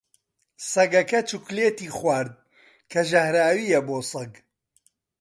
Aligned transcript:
سەگەکە 0.71 1.19
چوکلێتی 1.29 1.93
خوارد، 1.97 2.33
کە 2.91 3.01
ژەهراوییە 3.09 3.79
بۆ 3.87 3.97
سەگ. 4.11 4.33